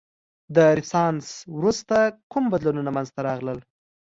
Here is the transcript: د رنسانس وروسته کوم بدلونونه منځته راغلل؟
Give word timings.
د 0.55 0.57
رنسانس 0.77 1.25
وروسته 1.57 1.97
کوم 2.31 2.43
بدلونونه 2.53 2.89
منځته 2.97 3.19
راغلل؟ 3.29 3.59